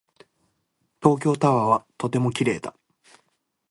[0.99, 2.73] 東京タワーはとても綺麗だ。